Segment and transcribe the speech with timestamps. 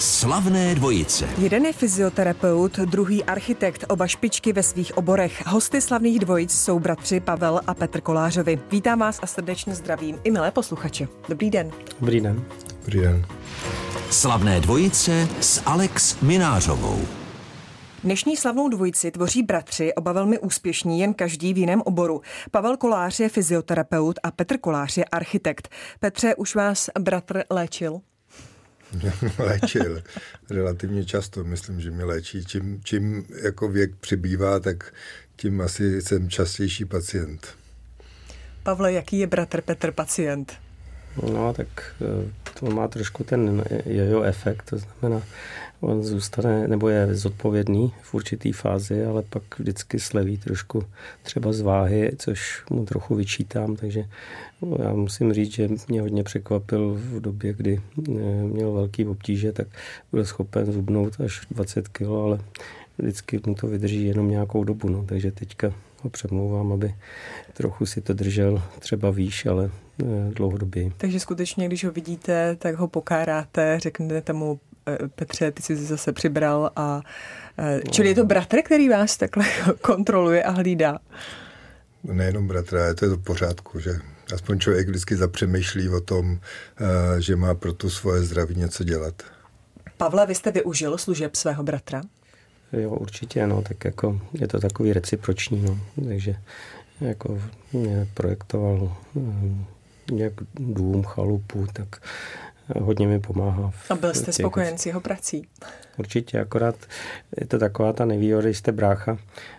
[0.00, 1.28] Slavné dvojice.
[1.38, 5.46] Jeden je fyzioterapeut, druhý architekt, oba špičky ve svých oborech.
[5.46, 8.60] Hosty slavných dvojic jsou bratři Pavel a Petr Kolářovi.
[8.70, 11.08] Vítám vás a srdečně zdravím i milé posluchače.
[11.28, 11.70] Dobrý den.
[12.00, 12.44] Dobrý den.
[12.80, 13.26] Dobrý den.
[14.10, 17.00] Slavné dvojice s Alex Minářovou.
[18.04, 22.20] Dnešní slavnou dvojici tvoří bratři, oba velmi úspěšní, jen každý v jiném oboru.
[22.50, 25.68] Pavel Kolář je fyzioterapeut a Petr Kolář je architekt.
[26.00, 28.00] Petře, už vás bratr léčil?
[29.38, 30.02] léčil
[30.50, 31.44] relativně často.
[31.44, 32.44] Myslím, že mi léčí.
[32.44, 34.94] Čím, čím jako věk přibývá, tak
[35.36, 37.48] tím asi jsem častější pacient.
[38.62, 40.52] Pavle, jaký je bratr Petr pacient?
[41.32, 45.22] No, tak eh, to má trošku ten jojo efekt, to znamená,
[45.80, 50.84] on zůstane, nebo je zodpovědný v určitý fázi, ale pak vždycky sleví trošku
[51.22, 54.04] třeba z váhy, což mu trochu vyčítám, takže
[54.78, 58.12] já musím říct, že mě hodně překvapil v době, kdy eh,
[58.44, 59.66] měl velký obtíže, tak
[60.12, 62.38] byl schopen zubnout až 20 kg, ale
[62.98, 66.94] vždycky mu to vydrží jenom nějakou dobu, no, takže teďka ho přemlouvám, aby
[67.52, 69.70] trochu si to držel třeba výš, ale
[70.02, 70.04] eh,
[70.34, 70.90] dlouhodobě.
[70.96, 74.60] Takže skutečně, když ho vidíte, tak ho pokáráte, řeknete mu,
[75.14, 77.00] Petře, ty jsi zase přibral a
[77.58, 79.44] eh, čili je to bratr, který vás takhle
[79.80, 80.98] kontroluje a hlídá?
[82.04, 83.90] Nejenom bratra, je to, je to v pořádku, že
[84.34, 86.40] aspoň člověk vždycky zapřemýšlí o tom,
[87.18, 89.22] že má pro to svoje zdraví něco dělat.
[89.96, 92.02] Pavle, vy jste využil služeb svého bratra?
[92.72, 96.36] Jo, určitě, no, tak jako je to takový reciproční, no, takže
[97.00, 98.96] jako mě projektoval
[100.10, 102.02] nějak dům, chalupu, tak
[102.78, 103.72] hodně mi pomáhá.
[103.90, 104.34] A byl jste těch...
[104.34, 105.48] spokojen s jeho prací?
[105.98, 106.76] Určitě, akorát
[107.40, 109.18] je to taková ta nevýhoda, když jste brácha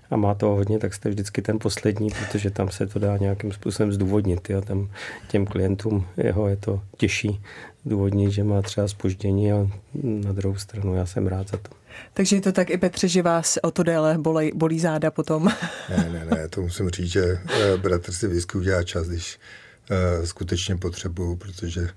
[0.09, 3.51] a má to hodně, tak jste vždycky ten poslední, protože tam se to dá nějakým
[3.51, 4.49] způsobem zdůvodnit.
[4.49, 4.61] Jo.
[4.61, 4.89] Tam
[5.27, 7.41] těm klientům jeho je to těžší
[7.85, 9.67] zdůvodnit, že má třeba spoždění a
[10.03, 11.69] na druhou stranu já jsem rád za to.
[12.13, 15.51] Takže je to tak i Petře, že vás o to déle bolí, bolí záda potom?
[15.89, 19.39] Ne, ne, ne, to musím říct, že eh, bratr si vždycky udělá čas, když
[19.91, 21.87] uh, skutečně potřebuju, protože uh,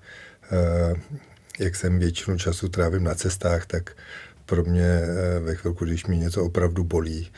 [1.59, 3.97] jak jsem většinu času trávím na cestách, tak
[4.47, 5.01] pro mě
[5.41, 7.31] ve chvilku, když mi něco opravdu bolí,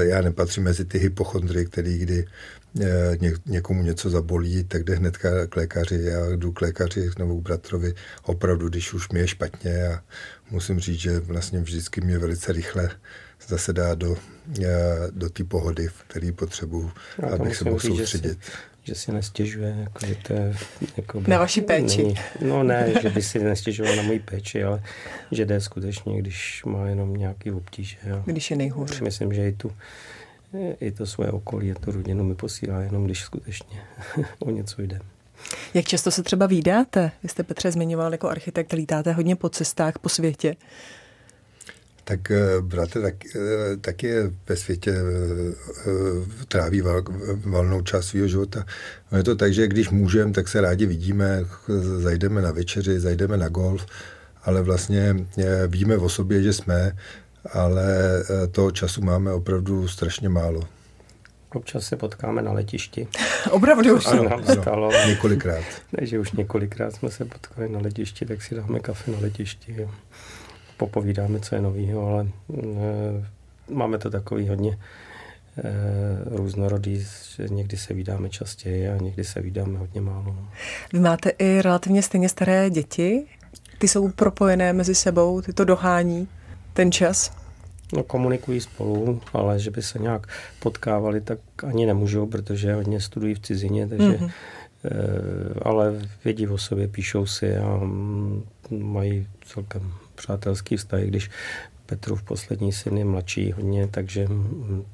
[0.00, 2.26] já nepatřím mezi ty hypochondry, který kdy
[3.20, 5.16] ně, někomu něco zabolí, tak jde hned
[5.48, 6.00] k lékaři.
[6.02, 10.02] Já jdu k lékaři nebo k bratrovi opravdu, když už mi je špatně a
[10.50, 12.90] musím říct, že vlastně vždycky mě velice rychle
[13.48, 14.16] zase dá do,
[15.10, 16.90] do té pohody, který potřebuju,
[17.32, 18.38] abych se mohl soustředit.
[18.88, 20.54] Že, si nestěžuje, jako, že to je...
[20.96, 22.02] Jako by, na vaši péči.
[22.02, 24.82] Není, no ne, že by si nestěžoval na moji péči, ale
[25.32, 27.96] že jde skutečně, když má jenom nějaký obtíže.
[28.24, 29.00] Když je nejhůř.
[29.00, 29.72] Myslím, že i tu
[30.80, 33.80] i to svoje okolí, tu rodinu mi posílá jenom, když skutečně
[34.38, 35.00] o něco jde.
[35.74, 37.10] Jak často se třeba výdáte?
[37.22, 40.56] Vy jste Petře zmiňoval jako architekt, lítáte hodně po cestách po světě.
[42.08, 45.86] Tak eh, bratr tak, eh, taky je ve světě eh,
[46.48, 47.02] tráví val,
[47.44, 48.64] valnou část svého života.
[49.12, 51.44] No je to tak, že když můžeme, tak se rádi vidíme,
[51.98, 53.86] zajdeme na večeři, zajdeme na golf,
[54.44, 55.16] ale vlastně
[55.66, 56.96] víme o sobě, že jsme,
[57.52, 57.84] ale
[58.52, 60.60] toho času máme opravdu strašně málo.
[61.54, 63.08] Občas se potkáme na letišti.
[63.50, 64.90] Opravdu už ano, ano, stalo.
[65.06, 65.64] Několikrát.
[65.96, 69.74] Takže už několikrát jsme se potkali na letišti, tak si dáme kafe na letišti.
[69.78, 69.90] Jo.
[70.78, 74.78] Popovídáme, co je novýho, ale e, máme to takový hodně
[75.58, 77.06] e, různorodý,
[77.36, 80.24] že někdy se vydáme častěji a někdy se vydáme hodně málo.
[80.26, 80.48] No.
[80.92, 83.26] Vy máte i relativně stejně staré děti?
[83.78, 86.28] Ty jsou propojené mezi sebou, ty to dohání
[86.72, 87.32] ten čas?
[87.92, 90.26] No, komunikují spolu, ale že by se nějak
[90.58, 94.30] potkávali, tak ani nemůžou, protože hodně studují v cizině, takže mm-hmm.
[95.62, 101.30] ale vědí o sobě, píšou si a mm, mají celkem přátelský vztah, když
[101.88, 104.26] Petrův poslední syn je mladší hodně, takže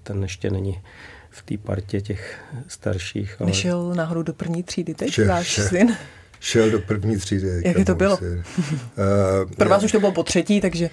[0.03, 0.83] ten ještě není
[1.31, 3.37] v té partě těch starších.
[3.41, 3.51] Ale...
[3.51, 5.97] Nešel náhodou do první třídy teď váš syn?
[6.41, 7.63] Šel do první třídy.
[7.65, 8.19] Jak to bylo?
[8.19, 9.87] Uh, Pro vás já...
[9.87, 10.91] už to bylo po třetí, takže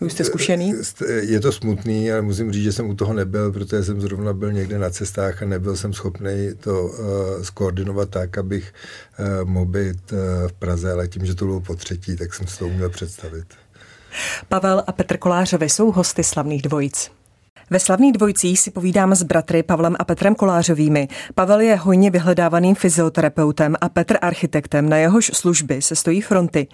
[0.00, 0.74] už jste zkušený?
[1.20, 4.52] Je to smutný, ale musím říct, že jsem u toho nebyl, protože jsem zrovna byl
[4.52, 8.72] někde na cestách a nebyl jsem schopný to uh, skoordinovat tak, abych
[9.18, 10.18] uh, mohl být uh,
[10.48, 13.46] v Praze, ale tím, že to bylo po třetí, tak jsem si to uměl představit.
[14.48, 17.10] Pavel a Petr Kolářovi jsou hosty slavných dvojic.
[17.72, 21.08] Ve slavných dvojicích si povídám s bratry Pavlem a Petrem Kolářovými.
[21.34, 26.66] Pavel je hojně vyhledávaným fyzioterapeutem a Petr architektem, na jehož služby se stojí fronty.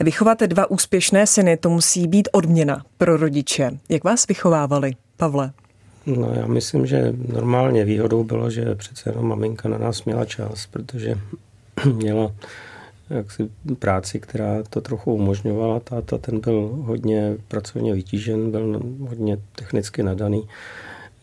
[0.00, 3.70] Vychovat dva úspěšné syny, to musí být odměna pro rodiče.
[3.88, 5.52] Jak vás vychovávali, Pavle?
[6.06, 10.66] No já myslím, že normálně výhodou bylo, že přece jenom maminka na nás měla čas,
[10.66, 11.14] protože
[11.94, 12.32] měla
[13.10, 15.80] jaksi práci, která to trochu umožňovala.
[15.80, 20.48] Táta ten byl hodně pracovně vytížen, byl hodně technicky nadaný,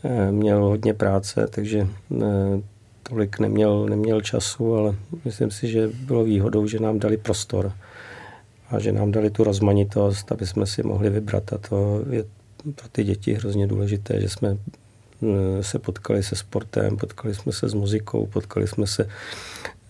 [0.04, 1.88] eh, měl hodně práce, takže
[2.22, 2.62] eh,
[3.04, 4.96] tolik neměl, neměl času, ale
[5.26, 7.72] myslím si, že bylo výhodou, že nám dali prostor
[8.70, 11.54] a že nám dali tu rozmanitost, aby jsme si mohli vybrat.
[11.54, 12.26] A to je
[12.76, 17.70] pro ty děti hrozně důležité, že jsme eh, se potkali se sportem, potkali jsme se
[17.70, 19.08] s muzikou, potkali jsme se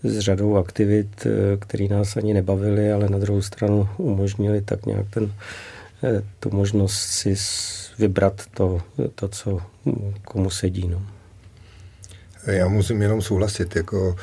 [0.05, 5.05] s řadou aktivit, eh, které nás ani nebavily, ale na druhou stranu umožnili tak nějak
[5.09, 5.33] ten,
[6.03, 7.35] eh, tu možnost si
[7.99, 8.81] vybrat to,
[9.15, 9.61] to co
[10.25, 10.87] komu sedí.
[10.87, 11.05] No.
[12.47, 13.75] Já musím jenom souhlasit.
[13.75, 14.15] Jako,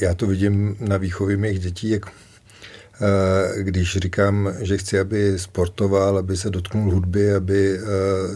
[0.00, 2.06] já to vidím na výchově mých dětí, jak
[3.56, 7.78] když říkám, že chci, aby sportoval, aby se dotknul hudby, aby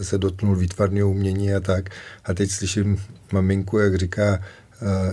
[0.01, 1.89] se dotknul výtvarného umění a tak.
[2.25, 2.97] A teď slyším
[3.31, 4.39] maminku, jak říká,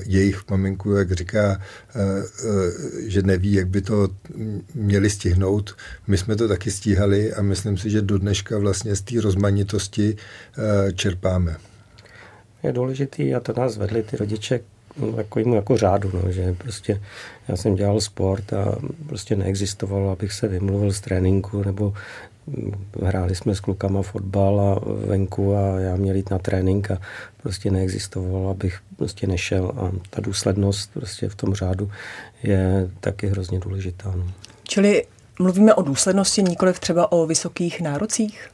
[0.06, 1.60] jejich maminku, jak říká,
[3.06, 4.08] že neví, jak by to
[4.74, 5.76] měli stihnout.
[6.06, 10.16] My jsme to taky stíhali a myslím si, že do dneška vlastně z té rozmanitosti
[10.94, 11.56] čerpáme.
[12.62, 14.60] Je důležitý a to nás vedli ty rodiče
[15.16, 17.02] takovému jako řádu, no, že prostě
[17.48, 21.94] já jsem dělal sport a prostě neexistovalo, abych se vymluvil z tréninku nebo
[23.02, 26.98] hráli jsme s klukama fotbal a venku a já měl jít na trénink a
[27.42, 31.90] prostě neexistovalo, abych prostě nešel a ta důslednost prostě v tom řádu
[32.43, 34.12] je taky hrozně důležitá.
[34.16, 34.32] No.
[34.62, 35.06] Čili
[35.38, 38.50] mluvíme o důslednosti, nikoliv třeba o vysokých nárocích?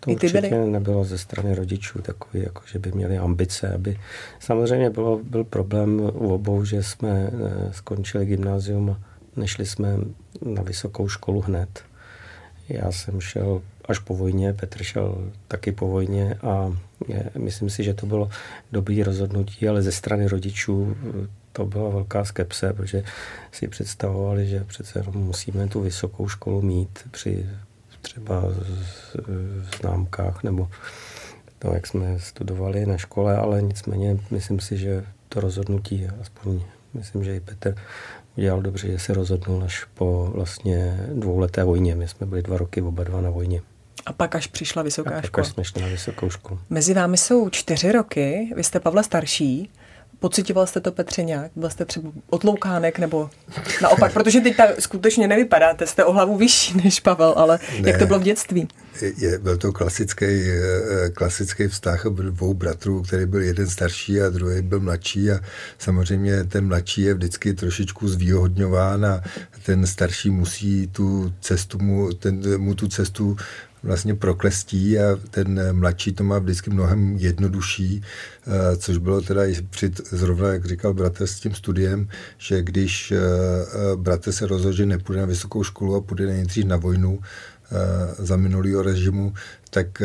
[0.00, 0.70] To I ty určitě byly?
[0.70, 3.98] nebylo ze strany rodičů takový, jako že by měli ambice, aby...
[4.40, 9.00] Samozřejmě bylo, byl problém u obou, že jsme eh, skončili gymnázium a
[9.36, 9.96] nešli jsme
[10.42, 11.82] na vysokou školu hned.
[12.68, 16.76] Já jsem šel až po vojně, Petr šel taky po vojně a
[17.08, 18.30] je, myslím si, že to bylo
[18.72, 23.04] dobrý rozhodnutí, ale ze strany rodičů eh, to byla velká skepse, protože
[23.52, 27.46] si představovali, že přece musíme tu vysokou školu mít při
[28.02, 28.40] třeba
[29.26, 30.68] v známkách nebo
[31.58, 36.60] to, jak jsme studovali na škole, ale nicméně myslím si, že to rozhodnutí, aspoň
[36.94, 37.74] myslím, že i Petr
[38.36, 41.94] udělal dobře, že se rozhodnul až po vlastně dvouleté vojně.
[41.94, 43.62] My jsme byli dva roky oba dva na vojně.
[44.06, 45.46] A pak až přišla vysoká a pak škola.
[45.46, 46.60] Až jsme šli na vysokou školu.
[46.70, 49.70] Mezi vámi jsou čtyři roky, vy jste Pavle starší.
[50.18, 51.50] Pocitoval jste to, Petře, nějak?
[51.56, 53.30] Byl jste třeba otloukánek nebo
[53.82, 54.12] naopak?
[54.12, 58.06] Protože teď ta, skutečně nevypadáte, jste o hlavu vyšší než Pavel, ale ne, jak to
[58.06, 58.68] bylo v dětství?
[59.18, 64.62] Je, byl to klasický, eh, klasický vztah dvou bratrů, který byl jeden starší a druhý
[64.62, 65.40] byl mladší a
[65.78, 69.22] samozřejmě ten mladší je vždycky trošičku zvýhodňován a
[69.62, 73.36] ten starší musí tu cestu mu, ten, mu tu cestu
[73.84, 78.02] vlastně proklestí a ten mladší to má vždycky mnohem jednodušší,
[78.46, 82.08] eh, což bylo teda i při, zrovna, jak říkal bratr s tím studiem,
[82.38, 86.64] že když eh, eh, bratr se rozhodl, že nepůjde na vysokou školu a půjde nejdřív
[86.64, 87.20] na vojnu,
[88.18, 89.34] za minulého režimu,
[89.70, 90.02] tak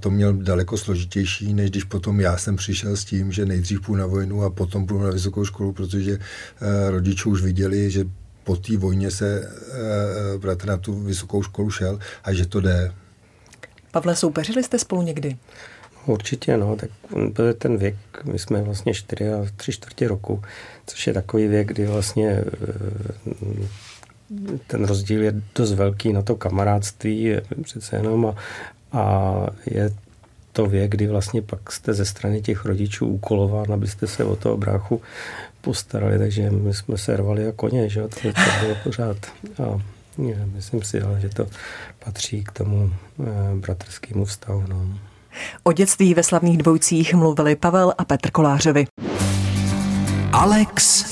[0.00, 4.00] to měl daleko složitější, než když potom já jsem přišel s tím, že nejdřív půjdu
[4.00, 6.18] na vojnu a potom půjdu na vysokou školu, protože
[6.88, 8.04] rodiče už viděli, že
[8.44, 9.50] po té vojně se
[10.38, 12.92] bratr na tu vysokou školu šel a že to jde.
[13.98, 15.36] Pavle, soupeřili jste spolu někdy?
[16.06, 16.90] Určitě, no, tak
[17.32, 20.42] byl ten věk, my jsme vlastně 4 a 3 čtvrtě roku,
[20.86, 22.44] což je takový věk, kdy vlastně eh,
[24.66, 28.34] ten rozdíl je dost velký na to kamarádství přece jenom a,
[28.92, 29.90] a je
[30.52, 34.56] to věk, kdy vlastně pak jste ze strany těch rodičů úkolován, abyste se o toho
[34.56, 35.02] bráchu
[35.60, 38.30] postarali, takže my jsme se rvali jako koně, že to, to
[38.60, 39.16] bylo pořád.
[39.64, 39.80] A
[40.54, 41.46] myslím si, ale že to
[42.04, 44.64] patří k tomu eh, bratrskému vztahu.
[44.68, 44.86] No.
[45.62, 48.86] O dětství ve slavných dvojcích mluvili Pavel a Petr Kolářovi.
[50.32, 51.04] Alex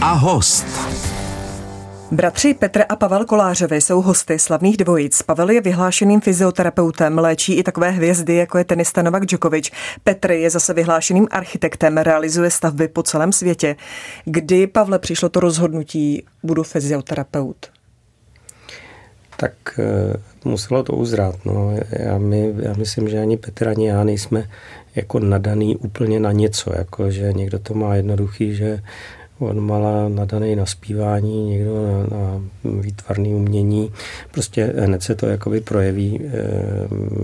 [0.00, 0.66] a host.
[2.10, 5.22] Bratři Petr a Pavel Kolářovi jsou hosty slavných dvojic.
[5.22, 9.70] Pavel je vyhlášeným fyzioterapeutem, léčí i takové hvězdy, jako je tenista Novak Djokovic.
[10.04, 13.76] Petr je zase vyhlášeným architektem, realizuje stavby po celém světě.
[14.24, 17.81] Kdy, Pavle, přišlo to rozhodnutí, budu fyzioterapeut?
[19.42, 21.44] Tak uh, muselo to uzrát.
[21.44, 21.74] No.
[21.90, 24.48] Já, my, já myslím, že ani Petr, ani já nejsme
[24.94, 28.82] jako nadaný úplně na něco, jako že někdo to má jednoduchý, že
[29.38, 32.42] on má nadaný na zpívání, někdo na, na
[32.80, 33.92] výtvarný umění.
[34.30, 36.20] Prostě hned se to jakoby projeví.
[36.24, 36.30] Eh,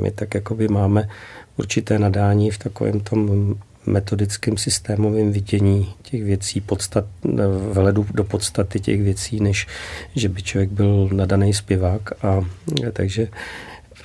[0.03, 1.09] my tak jakoby máme
[1.57, 3.55] určité nadání v takovém tom
[3.89, 7.05] metodickém systémovém vidění těch věcí, podstat,
[7.73, 9.67] veledu do podstaty těch věcí, než
[10.15, 12.25] že by člověk byl nadaný zpěvák.
[12.25, 12.45] A,
[12.93, 13.29] takže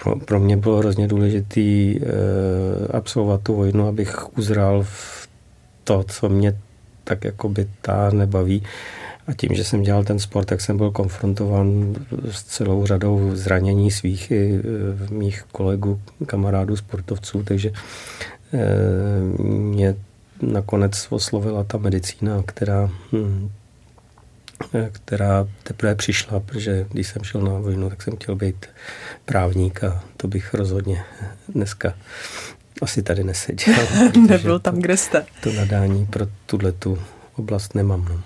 [0.03, 1.99] pro, pro mě bylo hrozně důležité e,
[2.93, 5.27] absolvovat tu vojnu, abych uzral v
[5.83, 6.57] to, co mě
[7.03, 8.63] tak jako by ta nebaví
[9.27, 11.95] A tím, že jsem dělal ten sport, tak jsem byl konfrontován
[12.31, 14.61] s celou řadou zranění svých i
[15.09, 17.71] mých kolegů, kamarádů, sportovců, takže
[19.37, 19.95] mě
[20.41, 23.49] nakonec oslovila ta medicína, která hm,
[24.91, 28.65] která teprve přišla, protože když jsem šel na vojnu, tak jsem chtěl být
[29.25, 31.03] právník a to bych rozhodně
[31.49, 31.93] dneska
[32.81, 33.75] asi tady neseděl.
[34.27, 35.25] Nebyl tam, kde jste.
[35.43, 36.99] To nadání pro tuhle tu
[37.35, 38.05] oblast nemám.
[38.09, 38.21] No.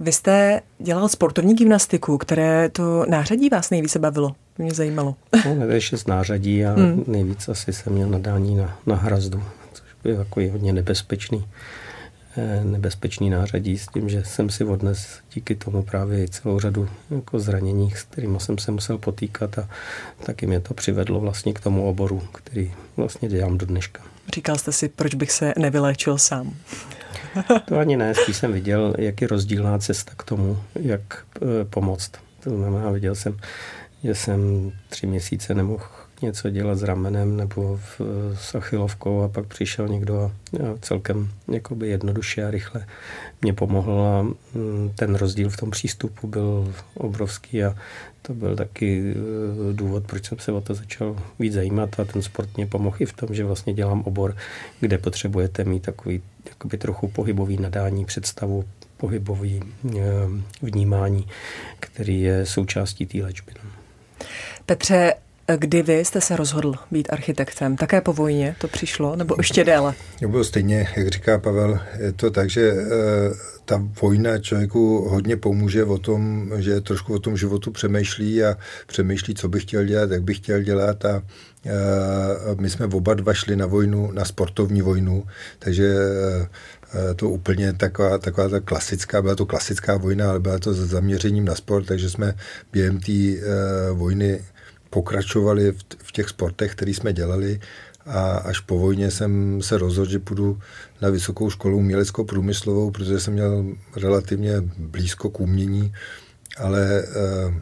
[0.00, 4.34] Vy jste dělal sportovní gymnastiku, které to nářadí vás nejvíce bavilo?
[4.58, 5.16] Mě zajímalo.
[5.44, 7.04] No, nevím, z nářadí a hmm.
[7.06, 9.42] nejvíc asi jsem měl nadání na, na hrazdu,
[9.72, 11.44] což byl takový hodně nebezpečný
[12.36, 17.38] Eh, nebezpečný nářadí s tím, že jsem si odnes díky tomu právě celou řadu jako
[17.38, 19.68] zranění, s kterými jsem se musel potýkat a
[20.26, 24.02] taky mě to přivedlo vlastně k tomu oboru, který vlastně dělám do dneška.
[24.34, 26.54] Říkal jste si, proč bych se nevyléčil sám?
[27.68, 32.10] to ani ne, spíš jsem viděl, jak je rozdílná cesta k tomu, jak eh, pomoct.
[32.44, 33.36] To znamená, viděl jsem,
[34.04, 35.84] že jsem tři měsíce nemohl
[36.22, 38.00] něco dělat s ramenem nebo v,
[38.34, 40.30] s achilovkou a pak přišel někdo a,
[40.80, 42.86] celkem jakoby jednoduše a rychle
[43.42, 47.76] mě pomohl a mm, ten rozdíl v tom přístupu byl obrovský a
[48.22, 49.14] to byl taky e,
[49.72, 53.06] důvod, proč jsem se o to začal víc zajímat a ten sport mě pomohl i
[53.06, 54.36] v tom, že vlastně dělám obor,
[54.80, 58.64] kde potřebujete mít takový jakoby trochu pohybový nadání, představu,
[58.96, 60.00] pohybový e,
[60.62, 61.26] vnímání,
[61.80, 63.52] který je součástí té léčby.
[63.64, 63.70] No.
[64.66, 65.14] Petře,
[65.56, 67.76] Kdy vy jste se rozhodl být architektem?
[67.76, 69.94] Také po vojně to přišlo, nebo ještě déle?
[70.20, 72.84] To bylo stejně, jak říká Pavel, je to tak, že e,
[73.64, 78.56] ta vojna člověku hodně pomůže o tom, že trošku o tom životu přemýšlí a
[78.86, 81.22] přemýšlí, co by chtěl dělat, jak by chtěl dělat a
[81.66, 81.72] e,
[82.60, 85.24] my jsme oba dva šli na vojnu, na sportovní vojnu,
[85.58, 85.94] takže
[87.10, 90.78] e, to úplně taková, taková ta klasická, byla to klasická vojna, ale byla to s
[90.78, 92.34] zaměřením na sport, takže jsme
[92.72, 93.12] během té
[93.92, 94.40] vojny
[94.94, 97.60] pokračovali v, v těch sportech, které jsme dělali.
[98.06, 100.60] A až po vojně jsem se rozhodl, že půjdu
[101.02, 103.64] na vysokou školu uměleckou průmyslovou, protože jsem měl
[103.96, 105.92] relativně blízko k umění,
[106.56, 107.54] ale eh,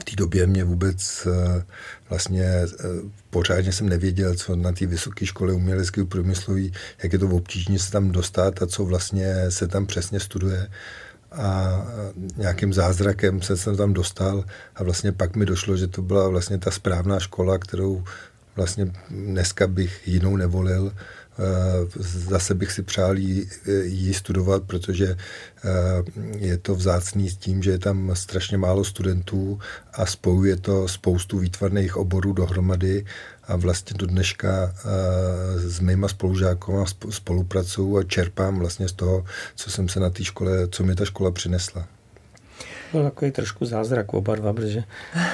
[0.00, 1.64] v té době mě vůbec eh,
[2.10, 2.66] vlastně eh,
[3.30, 6.68] pořádně jsem nevěděl, co na té vysoké škole umělecké průmyslové,
[7.02, 10.68] jak je to obtížné se tam dostat a co vlastně se tam přesně studuje
[11.34, 11.82] a
[12.36, 14.44] nějakým zázrakem se jsem tam dostal
[14.76, 18.04] a vlastně pak mi došlo, že to byla vlastně ta správná škola, kterou
[18.56, 20.92] vlastně dneska bych jinou nevolil.
[22.28, 23.48] Zase bych si přál jí,
[23.82, 25.16] jí studovat, protože
[26.38, 29.58] je to vzácný s tím, že je tam strašně málo studentů
[29.92, 33.04] a spojuje to spoustu výtvarných oborů dohromady
[33.48, 39.24] a vlastně do dneška eh, s mýma spolužákama spolupracuju a čerpám vlastně z toho,
[39.54, 41.86] co jsem se na té škole, co mi ta škola přinesla.
[42.92, 44.84] Byl takový trošku zázrak oba dva, protože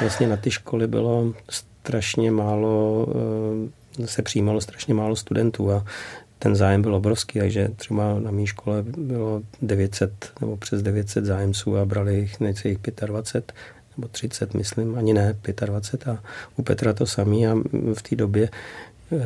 [0.00, 3.06] vlastně na ty školy bylo strašně málo,
[4.00, 5.84] eh, se přijímalo strašně málo studentů a
[6.38, 11.76] ten zájem byl obrovský, takže třeba na mé škole bylo 900 nebo přes 900 zájemců
[11.76, 13.52] a brali jich necelých 25
[13.96, 16.22] nebo 30, myslím, ani ne, 25 a
[16.56, 17.54] u Petra to samý a
[17.94, 18.48] v té době
[19.12, 19.18] eh,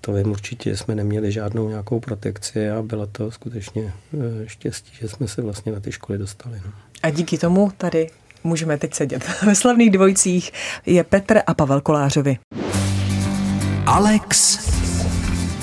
[0.00, 5.08] to vím určitě, jsme neměli žádnou nějakou protekci a bylo to skutečně eh, štěstí, že
[5.08, 6.60] jsme se vlastně na ty školy dostali.
[6.64, 6.72] No.
[7.02, 8.10] A díky tomu tady
[8.44, 9.24] můžeme teď sedět.
[9.46, 10.52] Ve slavných dvojcích
[10.86, 12.38] je Petr a Pavel Kolářovi.
[13.86, 14.58] Alex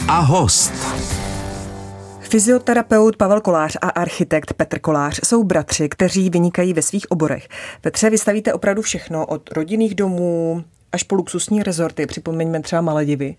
[0.08, 1.01] a host.
[2.32, 7.48] Fyzioterapeut Pavel Kolář a architekt Petr Kolář jsou bratři, kteří vynikají ve svých oborech.
[7.82, 13.36] Petře, vystavíte opravdu všechno od rodinných domů až po luxusní rezorty, připomeňme třeba Maledivy,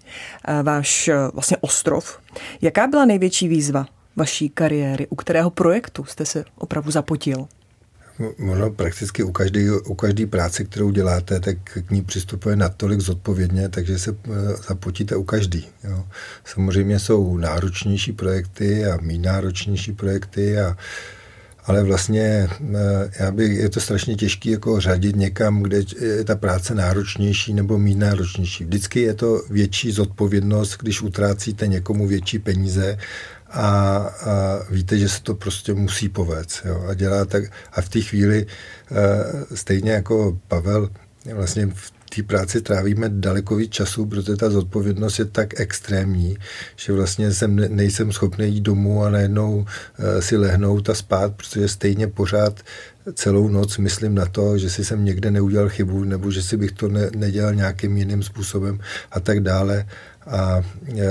[0.62, 2.18] váš e, vlastně ostrov.
[2.62, 5.06] Jaká byla největší výzva vaší kariéry?
[5.11, 7.46] U kterého projektu jste se opravdu zapotil?
[8.38, 13.69] Ono prakticky u každé u každý práce, kterou děláte, tak k ní přistupuje natolik zodpovědně,
[13.69, 14.31] takže se eh,
[14.69, 15.69] zapotíte u každý.
[15.85, 16.04] Jo.
[16.45, 20.76] Samozřejmě jsou náročnější projekty a mý náročnější projekty a
[21.64, 26.37] ale vlastně eh, já bych, je to strašně těžké jako řadit někam, kde je ta
[26.37, 28.64] práce náročnější nebo mít náročnější.
[28.64, 32.99] Vždycky je to větší zodpovědnost, když utrácíte někomu větší peníze
[33.52, 36.61] a, a víte, že se to prostě musí povést.
[36.64, 36.85] Jo?
[36.88, 37.44] A dělá tak.
[37.73, 38.47] A v té chvíli
[38.90, 40.90] e, stejně jako Pavel
[41.35, 46.37] vlastně v té práci trávíme daleko víc času, protože ta zodpovědnost je tak extrémní,
[46.76, 49.66] že vlastně jsem, nejsem schopný jít domů a najednou
[49.99, 52.61] e, si lehnout a spát, protože stejně pořád
[53.14, 56.73] celou noc myslím na to, že si jsem někde neudělal chybu, nebo že si bych
[56.73, 58.80] to ne, nedělal nějakým jiným způsobem
[59.11, 59.87] a tak dále.
[60.26, 60.62] A
[60.98, 61.06] e,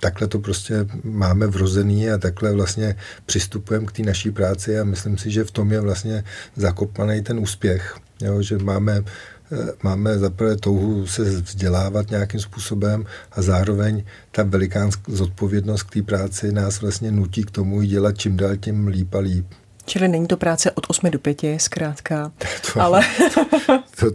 [0.00, 5.18] takhle to prostě máme vrozený a takhle vlastně přistupujeme k té naší práci a myslím
[5.18, 6.24] si, že v tom je vlastně
[6.56, 9.04] zakopaný ten úspěch, jo, že máme
[9.52, 16.02] Eh, máme zaprvé touhu se vzdělávat nějakým způsobem a zároveň ta velikánská zodpovědnost k té
[16.02, 19.46] práci nás vlastně nutí k tomu dělat čím dál tím líp a líp.
[19.84, 22.32] Čili není to práce od 8 do 5, zkrátka.
[22.74, 23.02] To, ale...
[23.34, 23.46] to,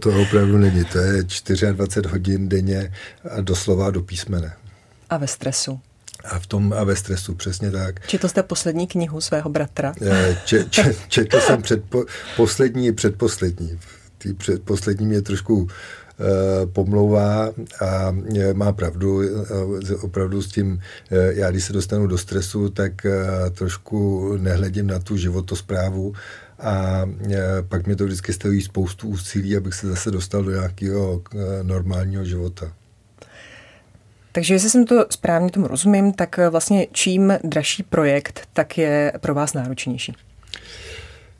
[0.00, 0.84] to opravdu není.
[0.84, 1.22] To je
[1.72, 2.92] 24 hodin denně
[3.30, 4.52] a doslova do písmene.
[5.10, 5.80] A ve stresu.
[6.24, 8.06] A v tom a ve stresu, přesně tak.
[8.06, 9.94] Četl jste poslední knihu svého bratra?
[10.02, 12.04] Eh, če, če, četl jsem předpo,
[12.36, 13.78] poslední i předposlední
[14.18, 15.68] tý předposlední mě trošku
[16.20, 18.14] eh, pomlouvá a
[18.52, 23.06] má pravdu, eh, opravdu s tím, já když se dostanu do stresu, tak
[23.52, 26.14] trošku nehledím na tu životosprávu
[26.62, 27.06] a
[27.68, 31.22] pak mě to vždycky stojí spoustu úsilí, abych se zase dostal do nějakého
[31.62, 32.72] normálního života.
[34.32, 39.34] Takže jestli jsem to správně tomu rozumím, tak vlastně čím dražší projekt, tak je pro
[39.34, 40.14] vás náročnější.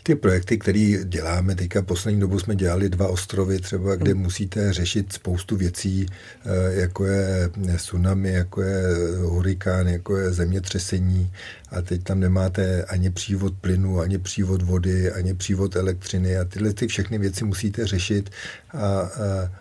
[0.04, 5.12] Ty projekty, které děláme, teďka poslední dobu jsme dělali dva ostrovy třeba, kde musíte řešit
[5.12, 8.82] spoustu věcí, eh, jako je tsunami, jako je
[9.16, 11.32] hurikán, jako je zemětřesení.
[11.70, 16.36] A teď tam nemáte ani přívod plynu, ani přívod vody, ani přívod elektřiny.
[16.36, 18.30] A tyhle ty všechny věci musíte řešit
[18.74, 19.10] a,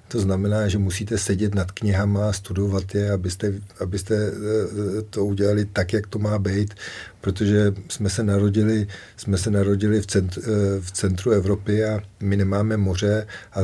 [0.08, 5.94] to znamená, že musíte sedět nad knihama, studovat je, abyste, abyste eh, to udělali tak,
[5.94, 6.74] jak to má být,
[7.22, 8.88] protože jsme se narodili,
[9.18, 13.60] jsme se narodili v, cent, eh, v centru Evropy a my nemáme moře a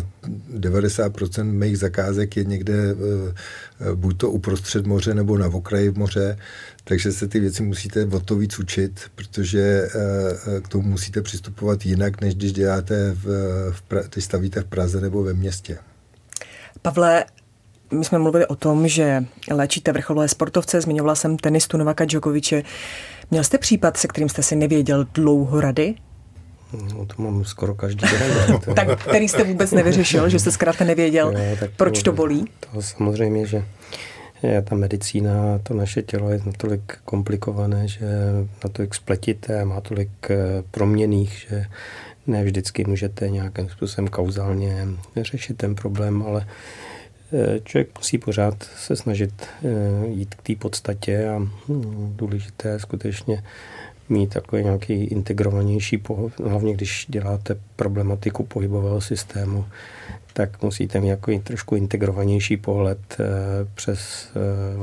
[0.57, 6.37] 90% mých zakázek je někde eh, buď to uprostřed moře nebo na okraji moře,
[6.83, 9.89] takže se ty věci musíte o to víc učit, protože
[10.61, 13.25] k tomu musíte přistupovat jinak, než když děláte v,
[13.71, 15.77] v pra, když stavíte v Praze nebo ve městě.
[16.81, 17.25] Pavle,
[17.91, 22.63] my jsme mluvili o tom, že léčíte vrcholové sportovce, zmiňovala jsem tenistu Novaka Djokoviče.
[23.31, 25.95] Měl jste případ, se kterým jste si nevěděl dlouho rady?
[26.73, 28.59] No, to mám skoro každý den.
[28.65, 28.73] To...
[28.73, 32.45] tak který jste vůbec nevyřešil, že jste zkrátka nevěděl, jo, tak proč to, to bolí?
[32.59, 33.65] To samozřejmě, že
[34.43, 38.07] je ta medicína, to naše tělo je natolik komplikované, že
[38.63, 41.65] natolik spletité, má tolik eh, proměných, že
[42.27, 44.87] ne vždycky můžete nějakým způsobem kauzálně
[45.21, 46.47] řešit ten problém, ale
[47.33, 52.79] eh, člověk musí pořád se snažit eh, jít k té podstatě a hm, důležité je
[52.79, 53.43] skutečně
[54.09, 59.65] mít takový nějaký integrovanější pohled, hlavně když děláte problematiku pohybového systému,
[60.33, 63.25] tak musíte mít jako trošku integrovanější pohled eh,
[63.75, 64.29] přes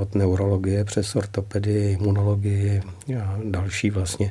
[0.00, 2.82] od neurologie, přes ortopedii, imunologii
[3.20, 4.30] a další vlastně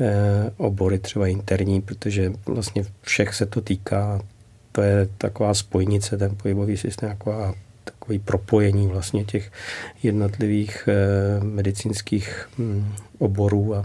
[0.00, 4.20] Eh, obory třeba interní, protože vlastně všech se to týká.
[4.72, 7.54] To je taková spojnice, ten pohybový systém, taková
[8.08, 9.52] takový propojení vlastně těch
[10.02, 13.84] jednotlivých eh, medicínských hm, oborů a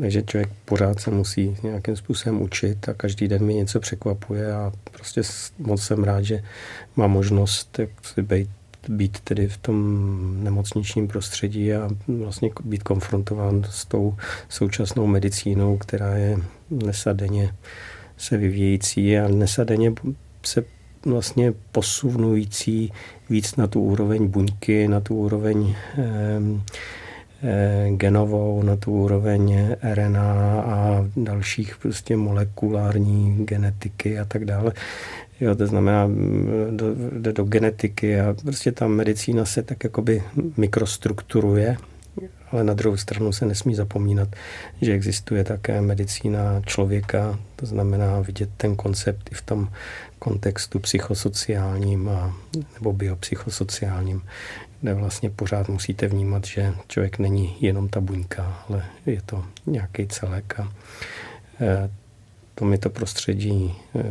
[0.00, 4.72] takže člověk pořád se musí nějakým způsobem učit a každý den mi něco překvapuje a
[4.92, 5.22] prostě
[5.58, 6.42] moc jsem rád, že
[6.96, 7.80] mám možnost
[8.14, 8.50] si být
[8.88, 14.16] být tedy v tom nemocničním prostředí a vlastně být konfrontován s tou
[14.48, 16.38] současnou medicínou, která je
[16.70, 17.54] nesadeně
[18.16, 19.92] se vyvíjející a nesadeně
[20.42, 20.64] se
[21.06, 22.92] vlastně posunující
[23.30, 31.04] víc na tu úroveň buňky, na tu úroveň eh, genovou, na tu úroveň RNA a
[31.16, 34.72] dalších prostě molekulární genetiky a tak dále.
[35.40, 36.08] Jo, to znamená,
[36.70, 40.22] do, do genetiky a prostě ta medicína se tak jakoby
[40.56, 41.76] mikrostrukturuje,
[42.54, 44.28] ale na druhou stranu se nesmí zapomínat,
[44.80, 49.68] že existuje také medicína člověka, to znamená vidět ten koncept i v tom
[50.18, 52.36] kontextu psychosociálním a,
[52.74, 54.22] nebo biopsychosociálním,
[54.80, 60.06] kde vlastně pořád musíte vnímat, že člověk není jenom ta buňka, ale je to nějaký
[60.06, 60.72] celek a
[61.60, 61.90] e,
[62.54, 64.04] to mi to prostředí e,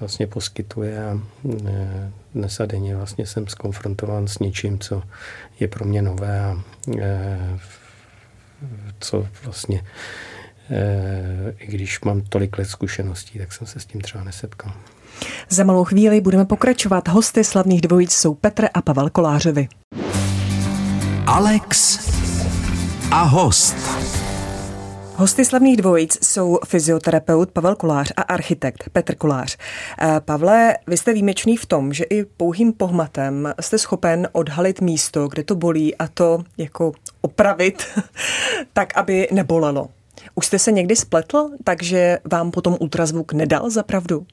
[0.00, 1.20] vlastně poskytuje a
[1.66, 5.02] e, dnes a denně vlastně jsem skonfrontován s něčím, co
[5.60, 6.62] je pro mě nové a
[7.00, 7.58] e,
[9.00, 9.84] co vlastně
[10.70, 14.72] e, i když mám tolik let zkušeností, tak jsem se s tím třeba nesetkal.
[15.48, 17.08] Za malou chvíli budeme pokračovat.
[17.08, 19.68] Hosty slavných dvojic jsou Petr a Pavel Kolářovi.
[21.26, 21.98] Alex
[23.10, 24.09] a host.
[25.20, 29.56] Hosty slavných dvojic jsou fyzioterapeut Pavel Kolář a architekt Petr Kolář.
[30.00, 35.28] Eh, Pavle, vy jste výjimečný v tom, že i pouhým pohmatem jste schopen odhalit místo,
[35.28, 37.86] kde to bolí a to jako opravit
[38.72, 39.88] tak, aby nebolelo.
[40.34, 44.26] Už jste se někdy spletl, takže vám potom ultrazvuk nedal za pravdu?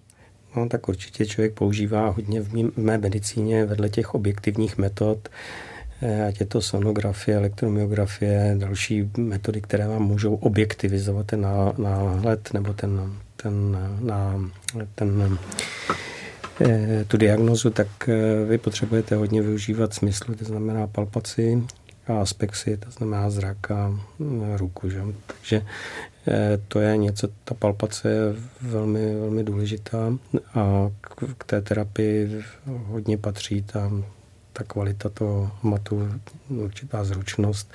[0.58, 5.30] no, tak určitě člověk používá hodně v, mé medicíně vedle těch objektivních metod,
[6.28, 13.14] ať je to sonografie, elektromyografie, další metody, které vám můžou objektivizovat ten náhled nebo ten,
[13.36, 14.42] ten, na,
[14.96, 15.38] ten,
[16.62, 21.64] eh, tu diagnozu, tak eh, vy potřebujete hodně využívat smyslu, to znamená palpaci,
[22.08, 24.00] a aspexy, to znamená zrak a
[24.58, 24.90] ruku.
[24.90, 25.02] Že?
[25.28, 25.62] Takže
[26.28, 28.22] Eh, to je něco, ta palpace je
[28.62, 30.14] velmi, velmi důležitá
[30.54, 30.92] a
[31.38, 33.92] k, té terapii hodně patří ta,
[34.58, 36.10] ta kvalita toho matu,
[36.50, 37.72] určitá zručnost.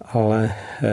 [0.00, 0.92] Ale e,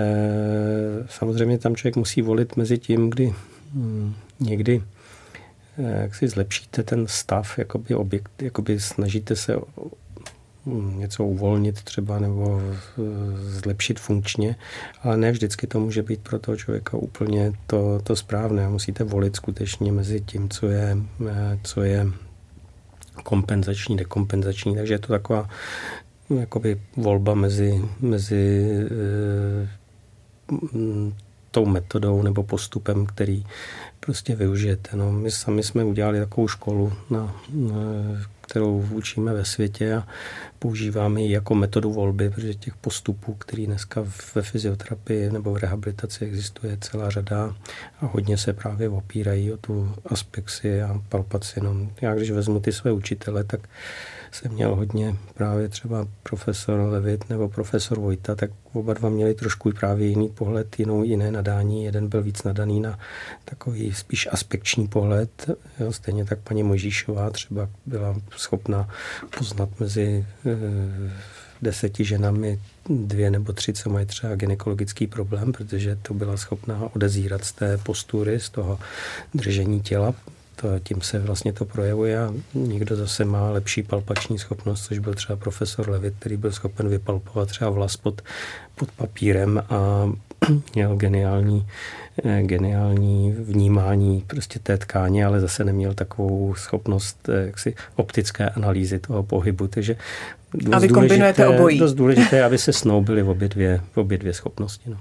[1.10, 3.34] samozřejmě tam člověk musí volit mezi tím, kdy
[3.74, 4.84] hm, někdy
[5.78, 9.56] e, jak si zlepšíte ten stav, jakoby objekt, jakoby snažíte se
[10.96, 12.62] něco uvolnit třeba nebo
[13.36, 14.56] zlepšit funkčně,
[15.04, 18.70] ale ne vždycky to může být pro toho člověka úplně to, to správné.
[18.70, 20.98] Musíte volit skutečně mezi tím, co je,
[21.64, 22.08] co je
[23.24, 25.50] kompenzační, dekompenzační, takže je to taková
[26.40, 28.70] jakoby volba mezi, mezi
[29.62, 29.70] e,
[31.52, 33.46] tou metodou nebo postupem, který
[34.00, 34.98] prostě využijete.
[34.98, 37.36] No, my sami jsme udělali takovou školu, na,
[38.50, 40.08] kterou učíme ve světě a
[40.60, 46.26] používáme ji jako metodu volby, protože těch postupů, který dneska ve fyzioterapii nebo v rehabilitaci
[46.26, 47.56] existuje celá řada
[48.02, 51.62] a hodně se právě opírají o tu aspexi a palpaci.
[51.62, 53.60] No, já když vezmu ty své učitele, tak
[54.32, 59.72] jsem měl hodně právě třeba profesor Levit nebo profesor Vojta, tak oba dva měli trošku
[59.72, 61.84] právě jiný pohled, jinou, jiné nadání.
[61.86, 63.00] Jeden byl víc nadaný na
[63.46, 65.50] takový spíš aspekční pohled.
[65.80, 68.90] Jo, stejně tak paní Možíšová třeba byla schopna
[69.38, 70.58] poznat mezi e,
[71.62, 77.44] deseti ženami dvě nebo tři, co mají třeba gynekologický problém, protože to byla schopná odezírat
[77.44, 78.80] z té postury, z toho
[79.34, 80.14] držení těla
[80.62, 85.14] to, tím se vlastně to projevuje a někdo zase má lepší palpační schopnost, což byl
[85.14, 88.22] třeba profesor Levit, který byl schopen vypalpovat třeba vlas pod,
[88.76, 90.12] pod papírem a
[90.76, 91.68] měl geniální,
[92.24, 99.00] eh, geniální vnímání prostě té tkáně, ale zase neměl takovou schopnost eh, jaksi optické analýzy
[99.00, 99.96] toho pohybu, takže
[100.54, 101.80] dost a vy kombinujete obojí.
[101.80, 104.90] Dost důležité, aby se snoubily v obě dvě, v obě dvě schopnosti.
[104.90, 104.98] No.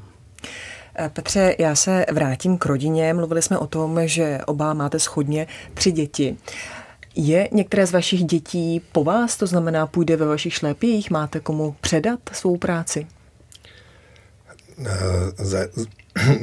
[1.00, 3.14] Eh, Petře, já se vrátím k rodině.
[3.14, 6.36] Mluvili jsme o tom, že oba máte schodně tři děti.
[7.14, 11.76] Je některé z vašich dětí po vás, to znamená půjde ve vašich šlépích, máte komu
[11.80, 13.06] předat svou práci?
[14.86, 15.68] Eh,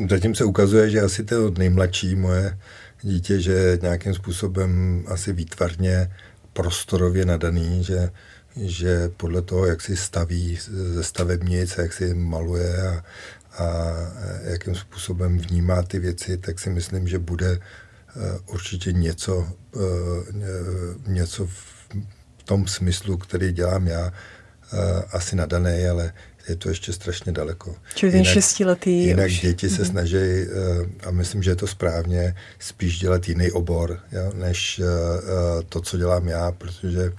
[0.10, 2.58] zatím se ukazuje, že asi to nejmladší moje
[3.02, 6.12] dítě, že nějakým způsobem asi výtvarně
[6.54, 8.10] prostorově nadaný, že,
[8.56, 13.04] že podle toho, jak si staví ze stavebnic, jak si maluje a,
[13.58, 13.94] a
[14.44, 17.60] jakým způsobem vnímá ty věci, tak si myslím, že bude e,
[18.48, 19.80] určitě něco, e,
[21.08, 24.12] něco v tom smyslu, který dělám já, e,
[25.12, 26.14] asi nadaný, ale
[26.50, 27.76] je to ještě strašně daleko.
[27.96, 29.42] Čili ten šestiletý Jinak už.
[29.42, 29.92] děti se mhm.
[29.92, 30.18] snaží,
[31.08, 34.82] a myslím, že je to správně, spíš dělat jiný obor, jo, než
[35.70, 37.14] to, co dělám já, protože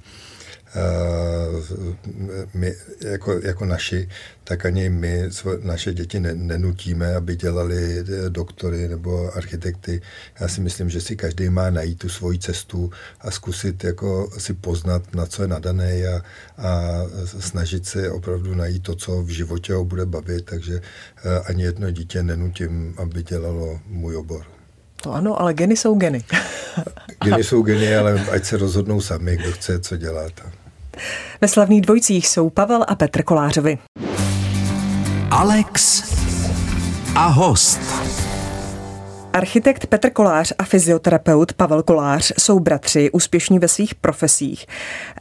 [2.55, 4.09] my jako, jako naši,
[4.44, 5.22] tak ani my
[5.62, 10.02] naše děti nenutíme, aby dělali eh, doktory nebo architekty.
[10.40, 14.55] Já si myslím, že si každý má najít tu svoji cestu a zkusit jako si
[14.55, 16.22] poznat, na co je nadaný a,
[16.59, 21.62] a snažit se opravdu najít to, co v životě ho bude bavit, takže eh, ani
[21.62, 24.56] jedno dítě nenutím, aby dělalo můj obor.
[25.02, 26.24] To ano, ale geny jsou geny.
[27.24, 30.32] geny jsou geny, ale ať se rozhodnou sami, kdo chce co dělat.
[31.40, 33.78] Ve slavných dvojcích jsou Pavel a Petr Kolářovi.
[35.30, 36.02] Alex
[37.14, 37.80] a host.
[39.37, 44.66] Architekt Petr Kolář a fyzioterapeut Pavel Kolář jsou bratři, úspěšní ve svých profesích.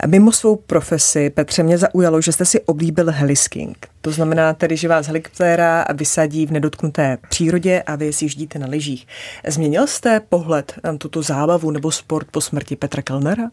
[0.07, 3.87] Mimo svou profesi, Petře, mě zaujalo, že jste si oblíbil helisking.
[4.01, 8.67] To znamená tedy, že vás helikoptéra vysadí v nedotknuté přírodě a vy si jíždíte na
[8.67, 9.07] lyžích.
[9.47, 13.49] Změnil jste pohled na tuto zábavu nebo sport po smrti Petra Kellnera?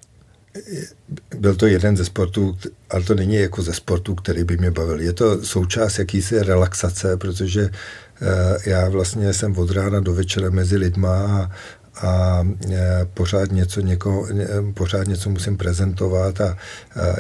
[1.38, 2.56] byl to jeden ze sportů,
[2.90, 5.00] ale to není jako ze sportů, který by mě bavil.
[5.00, 7.70] Je to součást jakýsi relaxace, protože
[8.66, 11.50] já vlastně jsem od rána do večera mezi lidma a,
[12.06, 14.26] a eh, pořád něco, někoho,
[14.74, 16.56] pořád něco musím prezentovat a,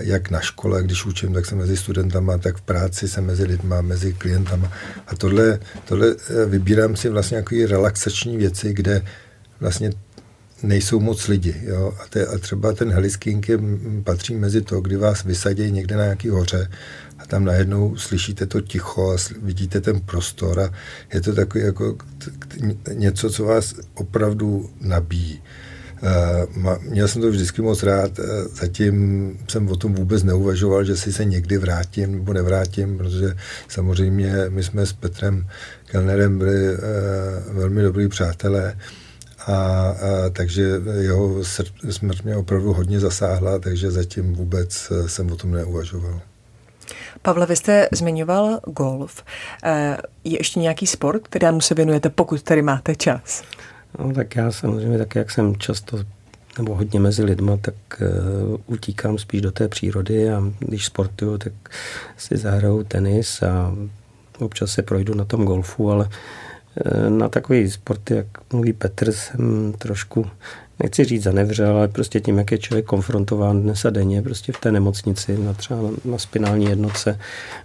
[0.00, 3.80] jak na škole, když učím, tak jsem mezi studentama, tak v práci jsem mezi lidma,
[3.80, 4.72] mezi klientama
[5.06, 9.02] a tohle, tohle eh, vybírám si vlastně jako relaxační věci, kde
[9.60, 9.92] vlastně
[10.62, 11.54] nejsou moc lidi.
[11.62, 11.94] Jo?
[12.02, 13.58] A, te, a třeba ten helisking je,
[14.04, 16.70] patří mezi to, kdy vás vysadí někde na nějaký hoře
[17.22, 20.70] a tam najednou slyšíte to ticho a vidíte ten prostor a
[21.14, 21.96] je to takový jako
[22.92, 25.42] něco, co vás opravdu nabíjí.
[26.80, 28.20] Měl jsem to vždycky moc rád,
[28.54, 33.36] zatím jsem o tom vůbec neuvažoval, že si se někdy vrátím nebo nevrátím, protože
[33.68, 35.46] samozřejmě my jsme s Petrem
[35.86, 36.76] Kellnerem byli
[37.52, 38.76] velmi dobrý přátelé
[39.46, 39.94] a, a
[40.32, 41.44] takže jeho
[41.90, 46.20] smrt mě opravdu hodně zasáhla, takže zatím vůbec jsem o tom neuvažoval.
[47.22, 49.24] Pavle, vy jste zmiňoval golf.
[49.64, 53.42] Eh, je ještě nějaký sport, kterému se věnujete, pokud tady máte čas?
[53.98, 55.98] No, tak já samozřejmě, tak jak jsem často
[56.58, 61.52] nebo hodně mezi lidma, tak uh, utíkám spíš do té přírody a když sportuju, tak
[62.16, 63.74] si zahraju tenis a
[64.38, 66.08] občas se projdu na tom golfu, ale
[66.84, 70.26] uh, na takový sporty, jak mluví Petr, jsem trošku
[70.82, 74.60] nechci říct zanevřel, ale prostě tím, jak je člověk konfrontován dnes a denně, prostě v
[74.60, 77.18] té nemocnici, na třeba na spinální jednotce,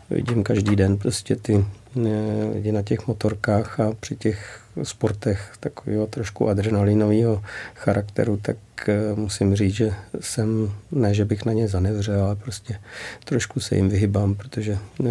[0.10, 1.66] vidím každý den prostě ty
[2.06, 2.10] eh,
[2.54, 7.44] lidi na těch motorkách a při těch sportech takového trošku adrenalinového
[7.76, 12.80] charakteru, tak eh, musím říct, že jsem, ne, že bych na ně zanevřel, ale prostě
[13.26, 15.10] trošku se jim vyhybám, protože eh,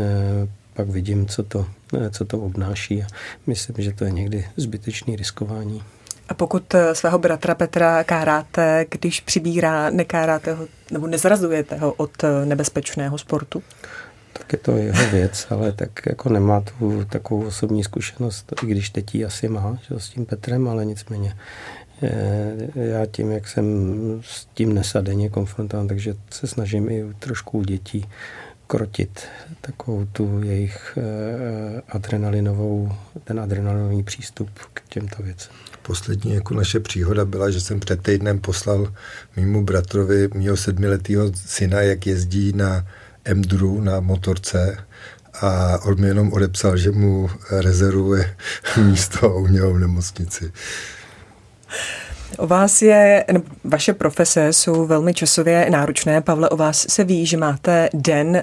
[0.75, 1.67] pak vidím, co to,
[2.11, 3.07] co to obnáší a
[3.47, 5.83] myslím, že to je někdy zbytečný riskování.
[6.29, 12.25] A pokud eh, svého bratra Petra káráte, když přibírá, nekáráte ho nebo nezrazujete ho od
[12.25, 13.63] eh, nebezpečného sportu?
[14.33, 18.91] Tak je to jeho věc, ale tak jako nemá tu takovou osobní zkušenost, i když
[18.91, 21.37] teď ji asi má že, s tím Petrem, ale nicméně
[22.03, 23.67] eh, já tím, jak jsem
[24.25, 28.09] s tím nesadeně konfrontován, takže se snažím i trošku u dětí
[28.67, 29.29] krotit
[29.61, 30.99] takovou tu jejich
[31.89, 32.93] adrenalinovou,
[33.25, 35.53] ten adrenalinový přístup k těmto věcem
[35.87, 38.93] poslední jako naše příhoda byla, že jsem před týdnem poslal
[39.37, 42.87] mýmu bratrovi, mýho sedmiletého syna, jak jezdí na
[43.25, 43.43] m
[43.81, 44.79] na motorce
[45.41, 48.37] a on mi jenom odepsal, že mu rezervuje
[48.77, 50.53] místo u něho v nemocnici.
[52.39, 53.25] O vás je,
[53.65, 56.21] vaše profese jsou velmi časově náročné.
[56.21, 58.41] Pavle, o vás se ví, že máte den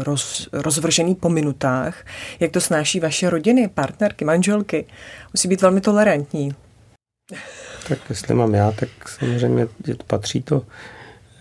[0.00, 2.04] roz, rozvržený po minutách.
[2.40, 4.86] Jak to snáší vaše rodiny, partnerky, manželky?
[5.32, 6.54] Musí být velmi tolerantní.
[7.88, 9.66] Tak jestli mám já, tak samozřejmě
[10.06, 10.62] patří to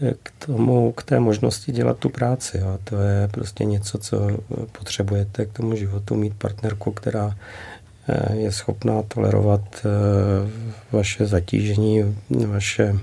[0.02, 2.62] eh, k tomu, k té možnosti dělat tu práci.
[2.62, 4.28] A to je prostě něco, co
[4.72, 7.38] potřebujete k tomu životu, mít partnerku, která
[8.10, 9.86] eh, je schopná tolerovat
[10.92, 13.00] vaše zatížení, vaše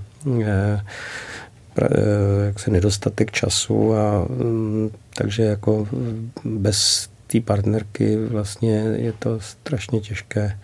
[2.46, 5.88] jak se nedostatek času a mm, takže jako
[6.44, 10.58] bez té partnerky vlastně je to strašně těžké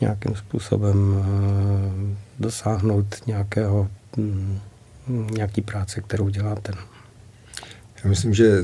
[0.00, 4.58] nějakým způsobem eh, dosáhnout nějakého, mm,
[5.30, 6.72] nějaký práce, kterou děláte.
[8.04, 8.56] Já myslím, že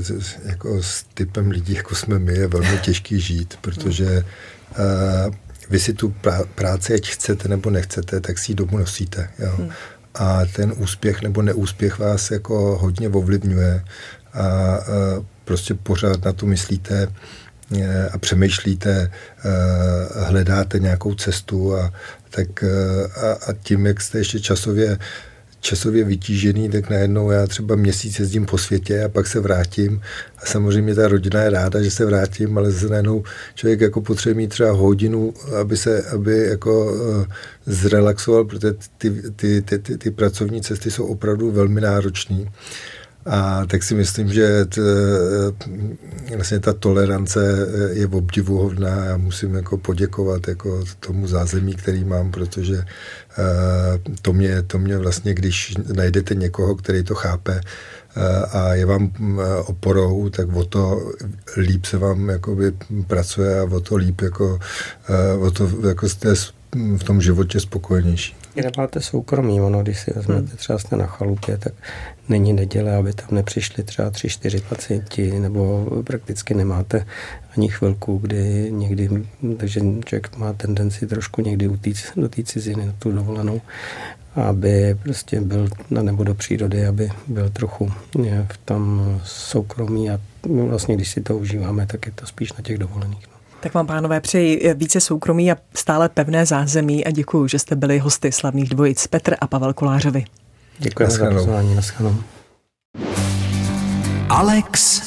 [0.43, 4.23] jako s typem lidí, jako jsme my, je velmi těžký žít, protože
[4.69, 5.35] uh,
[5.69, 6.15] vy si tu
[6.55, 9.29] práci, ať chcete nebo nechcete, tak si ji domů nosíte.
[9.39, 9.53] Jo?
[9.57, 9.69] Hmm
[10.19, 13.83] a ten úspěch nebo neúspěch vás jako hodně ovlivňuje
[14.33, 14.79] a,
[15.45, 17.07] prostě pořád na to myslíte
[17.77, 19.09] e, a přemýšlíte, e,
[20.25, 21.93] hledáte nějakou cestu a,
[22.29, 22.67] tak, e,
[23.05, 24.97] a, a tím, jak jste ještě časově
[25.59, 30.01] časově vytížený, tak najednou já třeba měsíc jezdím po světě a pak se vrátím.
[30.37, 33.23] A samozřejmě ta rodina je ráda, že se vrátím, ale zase najednou
[33.55, 37.25] člověk jako potřebuje mít třeba hodinu, aby se, aby jako uh,
[37.65, 42.45] zrelaxoval, protože ty, ty, ty, ty, ty pracovní cesty jsou opravdu velmi náročné.
[43.29, 44.81] A tak si myslím, že t,
[46.35, 49.05] vlastně ta tolerance je obdivuhodná.
[49.05, 53.26] Já musím jako poděkovat jako tomu zázemí, který mám, protože eh,
[54.21, 59.11] to mě, to mě vlastně, když najdete někoho, který to chápe, eh, a je vám
[59.19, 61.11] mm, oporou, tak o to
[61.57, 62.71] líp se vám jakoby
[63.07, 64.59] pracuje a o to líp jako,
[65.09, 66.33] eh, o to jako jste
[66.97, 68.35] v tom životě spokojenější.
[68.63, 70.57] Nemáte soukromí, ono, když si vezmete hmm.
[70.57, 71.73] třeba jste na chalupě, tak
[72.29, 77.05] není neděle, aby tam nepřišli třeba tři, čtyři pacienti, nebo prakticky nemáte
[77.57, 79.09] ani chvilku, kdy někdy,
[79.57, 83.61] takže člověk má tendenci trošku někdy utíct do té ciziny, na tu dovolenou,
[84.35, 87.93] aby prostě byl, nebo do přírody, aby byl trochu
[88.53, 92.77] v tom soukromí a vlastně, když si to užíváme, tak je to spíš na těch
[92.77, 93.27] dovolených.
[93.27, 93.36] No.
[93.59, 97.99] Tak vám, pánové, přeji více soukromí a stále pevné zázemí a děkuji, že jste byli
[97.99, 100.25] hosty slavných dvojic Petr a Pavel Kolářovi.
[100.79, 101.77] Děkuji za pozvání.
[104.29, 105.01] Alex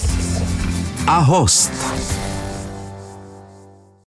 [1.07, 1.73] a host.